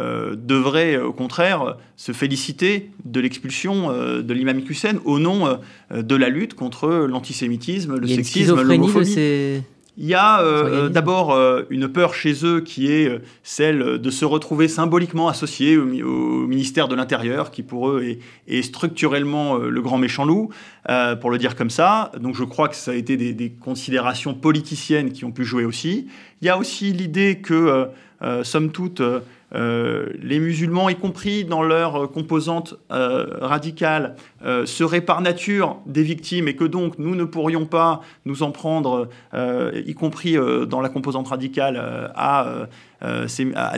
euh, 0.00 0.36
devrait 0.36 0.96
au 0.96 1.12
contraire 1.12 1.76
se 1.96 2.12
féliciter 2.12 2.88
de 3.04 3.20
l'expulsion 3.20 3.90
euh, 3.90 4.22
de 4.22 4.32
l'imam 4.32 4.62
Hussein 4.66 4.96
au 5.04 5.18
nom 5.18 5.46
euh, 5.46 6.02
de 6.02 6.16
la 6.16 6.30
lutte 6.30 6.54
contre 6.54 6.88
l'antisémitisme, 6.88 7.96
le 7.96 8.08
sexisme, 8.08 8.62
l'homophobie. 8.62 9.60
Il 9.98 10.06
y 10.06 10.14
a 10.14 10.42
d'abord 10.88 11.38
une 11.68 11.86
peur 11.86 12.14
chez 12.14 12.46
eux 12.46 12.60
qui 12.60 12.90
est 12.90 13.20
celle 13.42 13.98
de 13.98 14.10
se 14.10 14.24
retrouver 14.24 14.66
symboliquement 14.66 15.28
associés 15.28 15.76
au, 15.76 15.84
ministère 16.46 16.88
de 16.88 16.94
l'Intérieur, 16.94 17.50
qui 17.50 17.62
pour 17.62 17.90
eux 17.90 18.16
est, 18.48 18.62
structurellement 18.62 19.58
le 19.58 19.82
grand 19.82 19.98
méchant 19.98 20.24
loup, 20.24 20.48
pour 21.20 21.30
le 21.30 21.36
dire 21.36 21.56
comme 21.56 21.68
ça. 21.68 22.10
Donc 22.18 22.34
je 22.36 22.44
crois 22.44 22.68
que 22.68 22.76
ça 22.76 22.92
a 22.92 22.94
été 22.94 23.18
des, 23.18 23.34
des, 23.34 23.50
considérations 23.50 24.32
politiciennes 24.32 25.12
qui 25.12 25.26
ont 25.26 25.30
pu 25.30 25.44
jouer 25.44 25.66
aussi. 25.66 26.08
Il 26.40 26.46
y 26.46 26.48
a 26.48 26.56
aussi 26.56 26.92
l'idée 26.94 27.40
que, 27.42 27.88
somme 28.44 28.70
toute, 28.70 29.00
euh, 29.00 29.20
les 29.54 30.40
musulmans, 30.40 30.88
y 30.88 30.96
compris 30.96 31.44
dans 31.44 31.62
leur 31.62 32.10
composante 32.10 32.74
euh, 32.90 33.26
radicale, 33.40 34.16
euh, 34.44 34.66
seraient 34.66 35.00
par 35.00 35.20
nature 35.20 35.76
des 35.86 36.02
victimes 36.02 36.48
et 36.48 36.56
que 36.56 36.64
donc 36.64 36.98
nous 36.98 37.14
ne 37.14 37.24
pourrions 37.24 37.66
pas 37.66 38.00
nous 38.24 38.42
en 38.42 38.50
prendre, 38.50 39.08
y 39.34 39.94
compris 39.94 40.36
dans 40.68 40.80
la 40.80 40.88
composante 40.88 41.28
radicale, 41.28 41.76
à, 42.14 42.68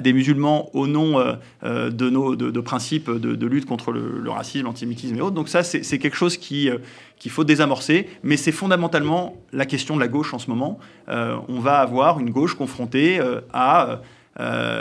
des 0.00 0.12
musulmans 0.12 0.70
au 0.74 0.86
nom 0.86 1.18
de 1.62 2.10
nos 2.10 2.36
de, 2.36 2.60
principes 2.60 3.10
de, 3.10 3.46
lutte 3.46 3.66
contre 3.66 3.92
le, 3.92 4.30
racisme, 4.30 4.64
l'antisémitisme 4.64 5.16
et 5.16 5.20
autres. 5.20 5.34
Donc 5.34 5.48
ça, 5.48 5.62
c'est 5.62 5.98
quelque 5.98 6.16
chose 6.16 6.36
qui 6.36 6.70
qu'il 7.16 7.30
faut 7.30 7.44
désamorcer, 7.44 8.08
mais 8.22 8.36
c'est 8.36 8.52
fondamentalement 8.52 9.36
la 9.52 9.66
question 9.66 9.94
de 9.94 10.00
la 10.00 10.08
gauche 10.08 10.34
en 10.34 10.38
ce 10.38 10.50
moment. 10.50 10.78
on 11.08 11.60
va 11.60 11.78
avoir 11.78 12.20
une 12.20 12.30
gauche 12.30 12.54
confrontée 12.54 13.20
à, 13.52 14.00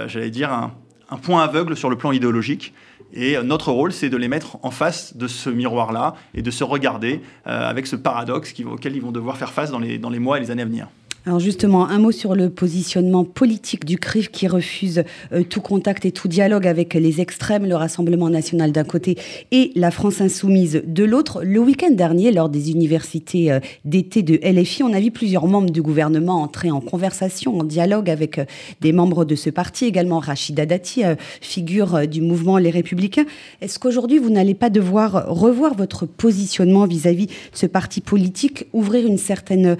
j'allais 0.07 0.31
dire, 0.31 0.51
un, 0.51 0.73
un 1.13 1.17
point 1.17 1.43
aveugle 1.43 1.77
sur 1.77 1.89
le 1.89 1.95
plan 1.95 2.11
idéologique. 2.11 2.73
Et 3.13 3.37
notre 3.43 3.71
rôle, 3.71 3.93
c'est 3.93 4.09
de 4.09 4.17
les 4.17 4.27
mettre 4.27 4.57
en 4.63 4.71
face 4.71 5.15
de 5.15 5.27
ce 5.27 5.49
miroir-là 5.51 6.15
et 6.33 6.41
de 6.41 6.49
se 6.49 6.63
regarder 6.63 7.21
avec 7.45 7.85
ce 7.85 7.95
paradoxe 7.95 8.53
auquel 8.65 8.95
ils 8.95 9.01
vont 9.03 9.11
devoir 9.11 9.37
faire 9.37 9.51
face 9.51 9.69
dans 9.69 9.77
les, 9.77 9.99
dans 9.99 10.09
les 10.09 10.17
mois 10.17 10.37
et 10.37 10.39
les 10.39 10.49
années 10.49 10.63
à 10.63 10.65
venir. 10.65 10.87
Alors 11.25 11.39
justement, 11.39 11.87
un 11.87 11.99
mot 11.99 12.11
sur 12.11 12.35
le 12.35 12.49
positionnement 12.49 13.23
politique 13.23 13.85
du 13.85 13.97
CRIF 13.97 14.29
qui 14.29 14.45
refuse 14.45 15.05
euh, 15.31 15.43
tout 15.43 15.61
contact 15.61 16.05
et 16.05 16.11
tout 16.11 16.27
dialogue 16.27 16.67
avec 16.67 16.95
les 16.95 17.21
extrêmes, 17.21 17.65
le 17.65 17.77
Rassemblement 17.77 18.29
national 18.29 18.73
d'un 18.73 18.83
côté 18.83 19.17
et 19.51 19.71
la 19.77 19.89
France 19.89 20.19
insoumise 20.19 20.83
de 20.85 21.03
l'autre. 21.05 21.41
Le 21.41 21.59
week-end 21.59 21.91
dernier, 21.91 22.33
lors 22.33 22.49
des 22.49 22.71
universités 22.71 23.53
euh, 23.53 23.61
d'été 23.85 24.21
de 24.21 24.37
LFI, 24.43 24.83
on 24.83 24.91
a 24.91 24.99
vu 24.99 25.11
plusieurs 25.11 25.47
membres 25.47 25.69
du 25.69 25.81
gouvernement 25.81 26.41
entrer 26.41 26.71
en 26.71 26.81
conversation, 26.81 27.57
en 27.57 27.63
dialogue 27.63 28.09
avec 28.09 28.39
euh, 28.39 28.45
des 28.81 28.91
membres 28.91 29.23
de 29.23 29.35
ce 29.35 29.49
parti, 29.49 29.85
également 29.85 30.19
Rachida 30.19 30.65
Dati, 30.65 31.03
figure 31.39 32.05
du 32.05 32.19
mouvement 32.19 32.57
Les 32.57 32.69
Républicains. 32.69 33.25
Est-ce 33.61 33.79
qu'aujourd'hui, 33.79 34.17
vous 34.17 34.29
n'allez 34.29 34.55
pas 34.55 34.69
devoir 34.69 35.25
revoir 35.29 35.73
votre 35.73 36.05
positionnement 36.05 36.85
vis-à-vis 36.85 37.27
-vis 37.27 37.51
de 37.53 37.57
ce 37.57 37.65
parti 37.65 38.01
politique, 38.01 38.65
ouvrir 38.73 39.07
une 39.07 39.17
certaine 39.17 39.77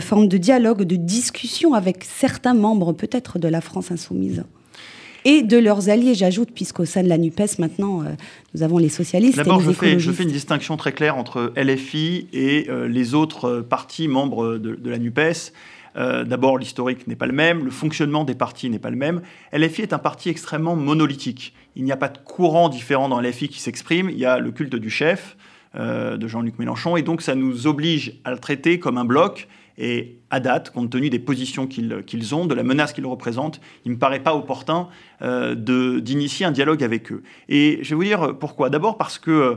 forme 0.00 0.28
de 0.28 0.38
dialogue 0.38 0.85
de 0.86 0.96
discussion 0.96 1.74
avec 1.74 2.04
certains 2.04 2.54
membres 2.54 2.92
peut-être 2.92 3.38
de 3.38 3.48
la 3.48 3.60
France 3.60 3.90
insoumise 3.90 4.44
et 5.26 5.42
de 5.42 5.58
leurs 5.58 5.88
alliés, 5.88 6.14
j'ajoute, 6.14 6.52
puisqu'au 6.54 6.84
sein 6.84 7.02
de 7.02 7.08
la 7.08 7.18
NUPES, 7.18 7.58
maintenant, 7.58 8.02
euh, 8.02 8.10
nous 8.54 8.62
avons 8.62 8.78
les 8.78 8.88
socialistes. 8.88 9.36
D'abord, 9.36 9.60
je, 9.60 9.72
fais, 9.72 9.98
je 9.98 10.12
fais 10.12 10.22
une 10.22 10.30
distinction 10.30 10.76
très 10.76 10.92
claire 10.92 11.16
entre 11.16 11.52
LFI 11.56 12.28
et 12.32 12.66
euh, 12.70 12.86
les 12.86 13.12
autres 13.12 13.46
euh, 13.46 13.62
partis 13.62 14.06
membres 14.06 14.56
de, 14.56 14.88
la 14.88 14.98
NUPES. 14.98 15.52
D'abord, 15.96 16.58
l'historique 16.58 17.06
n'est 17.08 17.16
pas 17.16 17.26
le 17.26 17.32
même, 17.32 17.64
le 17.64 17.70
fonctionnement 17.70 18.24
des 18.24 18.34
partis 18.34 18.68
n'est 18.68 18.78
pas 18.78 18.90
le 18.90 18.96
même. 18.96 19.22
LFI 19.54 19.80
est 19.80 19.94
un 19.94 19.98
parti 19.98 20.28
extrêmement 20.28 20.76
monolithique. 20.76 21.54
Il 21.74 21.84
n'y 21.84 21.92
a 21.92 21.96
pas 21.96 22.10
de 22.10 22.18
courant 22.18 22.68
différent 22.68 23.08
dans 23.08 23.18
LFI 23.18 23.48
qui 23.48 23.60
s'exprime. 23.60 24.10
Il 24.10 24.18
y 24.18 24.26
a 24.26 24.38
le 24.38 24.52
culte 24.52 24.76
du 24.76 24.90
chef 24.90 25.38
de 25.74 26.28
Jean-Luc 26.28 26.58
Mélenchon, 26.58 26.98
et 26.98 27.02
donc 27.02 27.22
ça 27.22 27.34
nous 27.34 27.66
oblige 27.66 28.12
à 28.24 28.30
le 28.30 28.38
traiter 28.38 28.78
comme 28.78 28.98
un 28.98 29.06
bloc 29.06 29.48
et 29.78 30.18
à 30.30 30.40
date, 30.40 30.70
compte 30.70 30.90
tenu 30.90 31.10
des 31.10 31.18
positions 31.18 31.66
qu'ils 31.66 32.34
ont, 32.34 32.46
de 32.46 32.54
la 32.54 32.62
menace 32.62 32.92
qu'ils 32.92 33.06
représentent, 33.06 33.60
il 33.84 33.90
ne 33.90 33.94
me 33.94 33.98
paraît 33.98 34.22
pas 34.22 34.34
opportun 34.34 34.88
euh, 35.22 35.54
d'initier 35.54 36.46
un 36.46 36.50
dialogue 36.50 36.82
avec 36.82 37.12
eux. 37.12 37.22
Et 37.48 37.78
je 37.82 37.90
vais 37.90 37.94
vous 37.94 38.04
dire 38.04 38.38
pourquoi. 38.38 38.70
D'abord 38.70 38.96
parce 38.96 39.18
que 39.18 39.30
euh, 39.30 39.54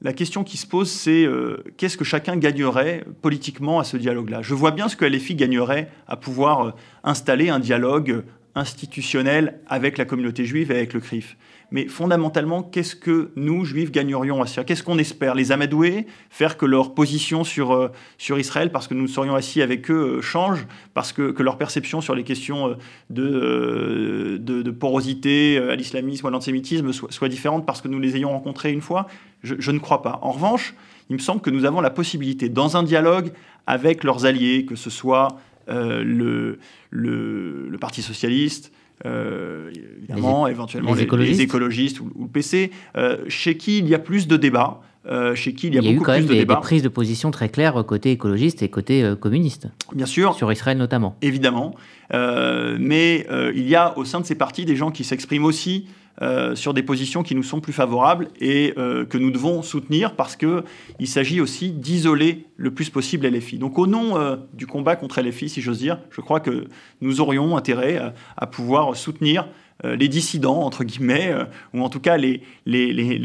la 0.00 0.12
question 0.12 0.42
qui 0.42 0.56
se 0.56 0.66
pose, 0.66 0.90
c'est 0.90 1.24
euh, 1.24 1.62
qu'est-ce 1.76 1.96
que 1.96 2.04
chacun 2.04 2.36
gagnerait 2.36 3.04
politiquement 3.20 3.78
à 3.78 3.84
ce 3.84 3.96
dialogue-là? 3.96 4.42
Je 4.42 4.54
vois 4.54 4.70
bien 4.70 4.88
ce 4.88 4.96
que 4.96 5.04
LFI 5.04 5.34
gagnerait 5.34 5.90
à 6.08 6.16
pouvoir 6.16 6.74
installer 7.04 7.50
un 7.50 7.60
dialogue 7.60 8.24
institutionnel 8.54 9.60
avec 9.66 9.98
la 9.98 10.04
communauté 10.04 10.44
juive 10.44 10.70
et 10.70 10.76
avec 10.76 10.92
le 10.92 11.00
CRIF. 11.00 11.36
Mais 11.70 11.86
fondamentalement, 11.86 12.62
qu'est-ce 12.62 12.94
que 12.94 13.30
nous, 13.34 13.64
juifs, 13.64 13.90
gagnerions 13.90 14.42
à 14.42 14.46
cela 14.46 14.62
Qu'est-ce 14.62 14.82
qu'on 14.82 14.98
espère? 14.98 15.34
Les 15.34 15.52
amadouer 15.52 16.06
Faire 16.28 16.58
que 16.58 16.66
leur 16.66 16.94
position 16.94 17.44
sur, 17.44 17.72
euh, 17.72 17.88
sur 18.18 18.38
Israël, 18.38 18.70
parce 18.70 18.88
que 18.88 18.94
nous 18.94 19.08
serions 19.08 19.34
assis 19.34 19.62
avec 19.62 19.90
eux, 19.90 20.18
euh, 20.18 20.20
change 20.20 20.66
Parce 20.92 21.14
que, 21.14 21.30
que, 21.30 21.42
leur 21.42 21.56
perception 21.56 22.02
sur 22.02 22.14
les 22.14 22.24
questions 22.24 22.68
euh, 22.68 22.76
de, 23.08 24.36
de, 24.62 24.70
porosité 24.70 25.56
à 25.56 25.74
l'islamisme 25.74 26.26
ou 26.26 26.28
à 26.28 26.30
l'antisémitisme 26.30 26.92
soit, 26.92 27.10
soit, 27.10 27.30
différente 27.30 27.64
parce 27.64 27.80
que 27.80 27.88
nous 27.88 27.98
les 27.98 28.16
ayons 28.16 28.30
rencontrés 28.30 28.70
une 28.70 28.82
fois? 28.82 29.06
Je 29.42 29.70
ne 29.70 29.78
crois 29.78 30.02
pas. 30.02 30.18
En 30.22 30.30
revanche, 30.30 30.74
il 31.08 31.16
me 31.16 31.20
semble 31.20 31.40
que 31.40 31.50
nous 31.50 31.64
avons 31.64 31.80
la 31.80 31.90
possibilité, 31.90 32.48
dans 32.48 32.76
un 32.76 32.82
dialogue 32.82 33.32
avec 33.66 34.04
leurs 34.04 34.24
alliés, 34.24 34.66
que 34.66 34.76
ce 34.76 34.90
soit 34.90 35.28
le, 35.68 36.58
le, 36.90 37.68
le, 37.68 37.78
Parti 37.78 38.02
socialiste, 38.02 38.72
euh, 39.04 39.70
évidemment, 39.98 40.46
éventuellement 40.46 40.94
les 40.94 41.40
écologistes, 41.40 42.00
ou, 42.00 42.10
le 42.20 42.28
PC, 42.28 42.70
euh, 42.96 43.18
chez 43.28 43.56
qui 43.56 43.78
il 43.78 43.88
y 43.88 43.94
a 43.94 43.98
plus 43.98 44.28
de 44.28 44.36
débats. 44.36 44.80
Euh, 45.04 45.34
chez 45.34 45.52
qui 45.52 45.66
il 45.66 45.74
y 45.74 45.78
a, 45.78 45.80
il 45.80 45.84
y 45.84 45.88
a 45.88 45.92
beaucoup 45.92 46.04
eu 46.04 46.06
quand 46.06 46.12
même 46.12 46.26
des, 46.26 46.44
des, 46.44 46.56
prises 46.56 46.82
de 46.82 46.88
position 46.88 47.32
très 47.32 47.48
claires 47.48 47.84
côté 47.84 48.12
écologiste 48.12 48.62
et 48.62 48.68
côté 48.68 49.14
communiste. 49.20 49.66
Bien 49.94 50.06
sûr. 50.06 50.34
Sur 50.34 50.52
Israël 50.52 50.78
notamment. 50.78 51.16
Évidemment. 51.22 51.74
mais 52.12 53.26
il 53.54 53.68
y 53.68 53.74
a 53.74 53.98
au 53.98 54.04
sein 54.04 54.20
de 54.20 54.26
ces 54.26 54.36
partis 54.36 54.64
des 54.64 54.76
gens 54.76 54.90
qui 54.90 55.02
s'expriment 55.04 55.44
aussi 55.44 55.86
euh, 56.20 56.54
sur 56.54 56.74
des 56.74 56.82
positions 56.82 57.22
qui 57.22 57.34
nous 57.34 57.42
sont 57.42 57.60
plus 57.60 57.72
favorables 57.72 58.28
et 58.38 58.74
euh, 58.76 59.06
que 59.06 59.16
nous 59.16 59.30
devons 59.30 59.62
soutenir 59.62 60.14
parce 60.14 60.36
qu'il 60.36 61.06
s'agit 61.06 61.40
aussi 61.40 61.70
d'isoler 61.70 62.44
le 62.58 62.70
plus 62.70 62.90
possible 62.90 63.26
LFI. 63.26 63.56
Donc 63.56 63.78
au 63.78 63.86
nom 63.86 64.18
euh, 64.18 64.36
du 64.52 64.66
combat 64.66 64.94
contre 64.94 65.22
LFI, 65.22 65.48
si 65.48 65.62
j'ose 65.62 65.78
dire, 65.78 65.98
je 66.10 66.20
crois 66.20 66.40
que 66.40 66.66
nous 67.00 67.22
aurions 67.22 67.56
intérêt 67.56 68.12
à 68.36 68.46
pouvoir 68.46 68.94
soutenir 68.94 69.44
euh, 69.44 69.48
les 69.84 70.08
dissidents, 70.08 70.62
entre 70.62 70.84
guillemets, 70.84 71.30
euh, 71.32 71.44
ou 71.74 71.82
en 71.82 71.88
tout 71.88 72.00
cas 72.00 72.16
les, 72.16 72.42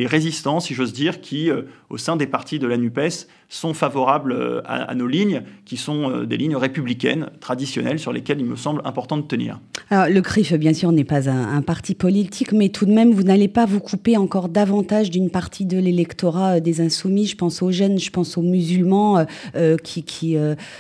résistants, 0.06 0.60
si 0.60 0.74
j'ose 0.74 0.94
dire, 0.94 1.22
qui, 1.22 1.50
euh, 1.50 1.64
au 1.90 1.98
sein 1.98 2.16
des 2.16 2.28
partis 2.28 2.60
de 2.60 2.68
la 2.68 2.78
NUPES, 2.78 3.28
sont 3.50 3.74
favorables 3.74 4.62
à, 4.66 4.94
nos 4.94 5.08
lignes, 5.08 5.44
qui 5.64 5.78
sont 5.78 6.24
des 6.24 6.36
lignes 6.36 6.58
républicaines, 6.58 7.30
traditionnelles, 7.40 7.98
sur 7.98 8.12
lesquelles 8.12 8.42
il 8.42 8.46
me 8.46 8.58
semble 8.58 8.82
important 8.84 9.16
de 9.16 9.22
tenir. 9.22 9.62
Le 9.90 10.20
CRIF, 10.20 10.52
bien 10.56 10.74
sûr, 10.74 10.92
n'est 10.92 11.06
pas 11.06 11.30
un, 11.30 11.62
parti 11.62 11.96
politique, 11.96 12.52
mais 12.52 12.68
tout 12.68 12.86
de 12.86 12.92
même, 12.92 13.14
vous 13.14 13.24
n'allez 13.24 13.48
pas 13.48 13.66
vous 13.66 13.80
couper 13.80 14.18
encore 14.18 14.50
davantage 14.50 15.12
d'une 15.12 15.30
partie 15.30 15.66
de 15.66 15.78
l'électorat 15.78 16.60
des 16.60 16.82
insoumis. 16.82 17.26
Je 17.26 17.38
pense 17.38 17.62
aux 17.62 17.72
jeunes, 17.72 17.98
je 17.98 18.10
pense 18.10 18.38
aux 18.38 18.42
musulmans, 18.42 19.26
qui 19.82 20.38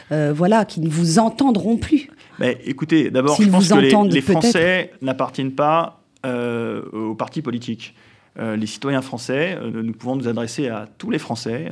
voilà, 0.09 0.65
qui 0.65 0.81
ne 0.81 0.89
vous 0.89 1.19
entendront 1.19 1.77
plus. 1.77 2.09
Mais 2.39 2.59
écoutez, 2.65 3.09
d'abord, 3.09 3.39
je 3.41 3.49
pense 3.49 3.69
que 3.69 4.13
les, 4.13 4.21
Français 4.21 4.91
n'appartiennent 5.01 5.53
pas 5.55 6.01
euh, 6.25 6.83
aux 6.91 7.15
partis 7.15 7.41
politiques. 7.41 7.95
Euh, 8.39 8.55
les 8.55 8.67
citoyens 8.67 9.01
français, 9.01 9.57
euh, 9.59 9.81
nous 9.83 9.93
pouvons 9.93 10.15
nous 10.15 10.27
adresser 10.27 10.67
à 10.67 10.87
tous 10.97 11.09
les 11.09 11.17
Français, 11.17 11.69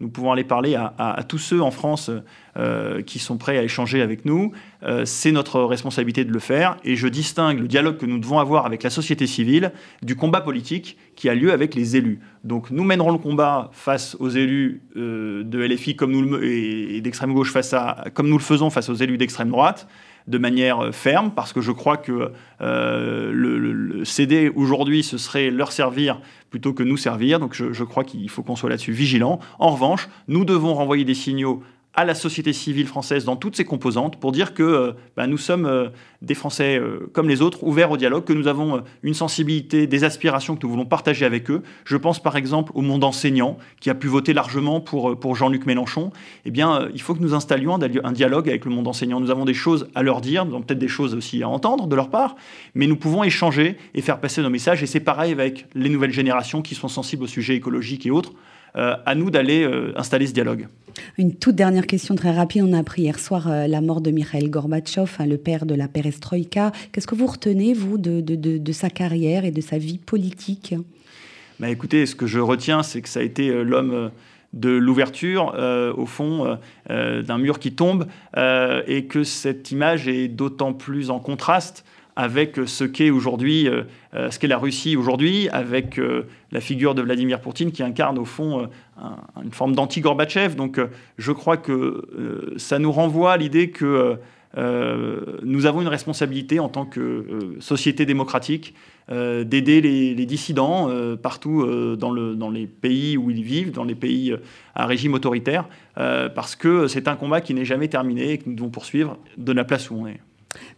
nous 0.00 0.08
pouvons 0.08 0.32
aller 0.32 0.44
parler 0.44 0.74
à, 0.74 1.24
tous 1.28 1.38
ceux 1.38 1.60
en 1.60 1.70
France 1.70 2.10
qui 3.06 3.18
sont 3.18 3.36
prêts 3.36 3.58
à 3.58 3.62
échanger 3.62 4.02
avec 4.02 4.24
nous. 4.24 4.52
C'est 5.04 5.30
notre 5.30 5.62
responsabilité 5.62 6.24
de 6.24 6.32
le 6.32 6.38
faire 6.38 6.76
et 6.84 6.96
je 6.96 7.06
distingue 7.06 7.60
le 7.60 7.68
dialogue 7.68 7.98
que 7.98 8.06
nous 8.06 8.18
devons 8.18 8.38
avoir 8.38 8.66
avec 8.66 8.82
la 8.82 8.90
société 8.90 9.26
civile 9.26 9.72
du 10.02 10.16
combat 10.16 10.40
politique 10.40 10.96
qui 11.16 11.28
a 11.28 11.34
lieu 11.34 11.52
avec 11.52 11.74
les 11.74 11.96
élus. 11.96 12.20
Donc 12.44 12.70
nous 12.70 12.84
mènerons 12.84 13.12
le 13.12 13.18
combat 13.18 13.70
face 13.72 14.16
aux 14.18 14.30
élus 14.30 14.82
de 14.96 15.58
LFI 15.58 15.96
comme 15.96 16.12
nous 16.12 16.42
et 16.42 17.00
d'extrême 17.02 17.34
gauche 17.34 17.52
face 17.52 17.72
à, 17.74 18.06
comme 18.14 18.28
nous 18.28 18.38
le 18.38 18.42
faisons 18.42 18.70
face 18.70 18.88
aux 18.88 18.94
élus 18.94 19.18
d'extrême 19.18 19.50
droite 19.50 19.86
de 20.26 20.38
manière 20.38 20.84
euh, 20.84 20.92
ferme, 20.92 21.30
parce 21.30 21.52
que 21.52 21.60
je 21.60 21.72
crois 21.72 21.96
que 21.96 22.32
euh, 22.60 23.30
le, 23.32 24.02
aujourd'hui, 24.54 25.02
ce 25.02 25.18
serait 25.18 25.50
leur 25.50 25.72
servir 25.72 26.20
plutôt 26.50 26.72
que 26.72 26.82
nous 26.82 26.96
servir. 26.96 27.38
Donc 27.38 27.54
je, 27.54 27.72
je 27.72 27.84
crois 27.84 28.04
qu'il 28.04 28.28
faut 28.28 28.42
qu'on 28.42 28.56
soit 28.56 28.70
là-dessus 28.70 28.92
vigilant. 28.92 29.38
En 29.58 29.70
revanche, 29.70 30.08
nous 30.28 30.44
devons 30.44 30.74
renvoyer 30.74 31.04
des 31.04 31.14
signaux 31.14 31.62
à 31.94 32.04
la 32.04 32.14
société 32.14 32.52
civile 32.52 32.86
française 32.86 33.24
dans 33.24 33.34
toutes 33.34 33.56
ses 33.56 33.64
composantes 33.64 34.18
pour 34.20 34.30
dire 34.30 34.54
que 34.54 34.62
euh, 34.62 34.92
bah, 35.16 35.26
nous 35.26 35.38
sommes 35.38 35.66
euh, 35.66 35.88
des 36.22 36.34
Français 36.34 36.78
euh, 36.78 37.10
comme 37.12 37.28
les 37.28 37.42
autres, 37.42 37.64
ouverts 37.64 37.90
au 37.90 37.96
dialogue, 37.96 38.24
que 38.24 38.32
nous 38.32 38.46
avons 38.46 38.82
une 39.02 39.14
sensibilité, 39.14 39.88
des 39.88 40.04
aspirations 40.04 40.54
que 40.54 40.64
nous 40.64 40.70
voulons 40.70 40.84
partager 40.84 41.24
avec 41.24 41.50
eux. 41.50 41.62
Je 41.84 41.96
pense 41.96 42.22
par 42.22 42.36
exemple 42.36 42.70
au 42.76 42.82
monde 42.82 43.02
enseignant 43.02 43.58
qui 43.80 43.90
a 43.90 43.94
pu 43.94 44.06
voter 44.06 44.32
largement 44.32 44.80
pour, 44.80 45.18
pour 45.18 45.34
Jean-Luc 45.34 45.66
Mélenchon. 45.66 46.12
Eh 46.44 46.50
bien, 46.50 46.88
il 46.94 47.00
faut 47.00 47.14
que 47.14 47.20
nous 47.20 47.34
installions 47.34 47.78
un 47.82 48.12
dialogue 48.12 48.48
avec 48.48 48.64
le 48.64 48.70
monde 48.70 48.86
enseignant. 48.86 49.18
Nous 49.18 49.30
avons 49.30 49.44
des 49.44 49.54
choses 49.54 49.88
à 49.94 50.02
leur 50.02 50.20
dire, 50.20 50.44
nous 50.44 50.52
avons 50.52 50.62
peut-être 50.62 50.78
des 50.78 50.88
choses 50.88 51.14
aussi 51.14 51.42
à 51.42 51.48
entendre 51.48 51.86
de 51.88 51.96
leur 51.96 52.08
part, 52.08 52.36
mais 52.74 52.86
nous 52.86 52.96
pouvons 52.96 53.24
échanger 53.24 53.76
et 53.94 54.00
faire 54.00 54.20
passer 54.20 54.42
nos 54.42 54.50
messages. 54.50 54.82
Et 54.82 54.86
c'est 54.86 55.00
pareil 55.00 55.32
avec 55.32 55.66
les 55.74 55.88
nouvelles 55.88 56.12
générations 56.12 56.62
qui 56.62 56.74
sont 56.74 56.88
sensibles 56.88 57.24
aux 57.24 57.28
sujets 57.28 57.56
écologiques 57.56 58.06
et 58.06 58.10
autres. 58.10 58.32
À 58.74 59.16
nous 59.16 59.30
d'aller 59.32 59.68
installer 59.96 60.28
ce 60.28 60.32
dialogue. 60.32 60.68
Une 61.18 61.34
toute 61.34 61.54
dernière 61.54 61.86
question 61.86 62.14
très 62.14 62.32
rapide. 62.32 62.62
On 62.66 62.72
a 62.72 62.78
appris 62.78 63.02
hier 63.02 63.18
soir 63.18 63.48
euh, 63.48 63.66
la 63.66 63.80
mort 63.80 64.00
de 64.00 64.10
Mikhail 64.10 64.48
Gorbatchev, 64.48 65.10
hein, 65.18 65.26
le 65.26 65.36
père 65.36 65.66
de 65.66 65.74
la 65.74 65.88
perestroïka. 65.88 66.72
Qu'est-ce 66.92 67.06
que 67.06 67.14
vous 67.14 67.26
retenez, 67.26 67.74
vous, 67.74 67.98
de, 67.98 68.72
sa 68.72 68.90
carrière 68.90 69.44
et 69.44 69.50
de 69.50 69.60
sa 69.60 69.78
vie 69.78 69.98
politique? 69.98 70.74
Bah, 71.58 71.68
Écoutez, 71.68 72.06
ce 72.06 72.14
que 72.14 72.26
je 72.26 72.38
retiens, 72.38 72.82
c'est 72.82 73.02
que 73.02 73.08
ça 73.08 73.20
a 73.20 73.22
été 73.22 73.52
l'homme 73.64 74.10
de 74.52 74.70
l'ouverture, 74.70 75.54
au 75.96 76.06
fond, 76.06 76.58
d'un 76.88 77.38
mur 77.38 77.60
qui 77.60 77.72
tombe, 77.72 78.06
et 78.36 79.04
que 79.08 79.22
cette 79.22 79.70
image 79.70 80.08
est 80.08 80.28
d'autant 80.28 80.72
plus 80.72 81.10
en 81.10 81.20
contraste 81.20 81.84
avec 82.20 82.60
ce 82.66 82.84
qu'est 82.84 83.08
aujourd'hui, 83.08 83.66
euh, 83.66 83.84
euh, 84.14 84.30
ce 84.30 84.38
qu'est 84.38 84.46
la 84.46 84.58
Russie 84.58 84.94
aujourd'hui, 84.94 85.48
avec 85.48 85.98
euh, 85.98 86.26
la 86.52 86.60
figure 86.60 86.94
de 86.94 87.00
Vladimir 87.00 87.40
Poutine 87.40 87.72
qui 87.72 87.82
incarne 87.82 88.18
au 88.18 88.26
fond 88.26 88.68
une 89.42 89.52
forme 89.52 89.74
d'anti-Gorbatchev. 89.74 90.54
Donc 90.54 90.78
je 91.16 91.32
crois 91.32 91.56
que 91.56 92.04
ça 92.58 92.78
nous 92.78 92.92
renvoie 92.92 93.32
à 93.32 93.36
l'idée 93.38 93.70
que 93.70 94.18
nous 94.56 95.66
avons 95.66 95.80
une 95.80 95.88
responsabilité 95.88 96.58
en 96.58 96.68
tant 96.68 96.84
que 96.84 97.56
société 97.60 98.04
démocratique 98.04 98.74
d'aider 99.08 99.80
les, 99.80 100.26
dissidents 100.26 100.90
partout 101.22 101.64
dans, 101.96 102.10
le, 102.10 102.34
dans, 102.34 102.50
les 102.50 102.66
pays 102.66 103.16
où 103.16 103.30
ils 103.30 103.42
vivent, 103.42 103.70
dans 103.70 103.84
les 103.84 103.94
pays 103.94 104.34
à 104.74 104.86
régime 104.86 105.14
autoritaire, 105.14 105.66
parce 105.94 106.56
que 106.56 106.88
c'est 106.88 107.08
un 107.08 107.16
combat 107.16 107.40
qui 107.40 107.54
n'est 107.54 107.64
jamais 107.64 107.88
terminé 107.88 108.32
et 108.32 108.38
que 108.38 108.48
nous 108.48 108.56
devons 108.56 108.70
poursuivre 108.70 109.16
de 109.38 109.52
la 109.52 109.64
place 109.64 109.88
où 109.90 109.94
on 109.94 110.06
est. 110.08 110.20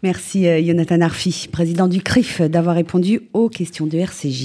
Merci 0.03 0.47
Jonathan 0.65 1.01
Arfi, 1.01 1.49
président 1.51 1.89
du 1.89 2.03
CRIF, 2.03 2.43
d'avoir 2.43 2.75
répondu 2.75 3.23
aux 3.33 3.49
questions 3.49 3.87
de 3.87 3.99
RCJ. 3.99 4.45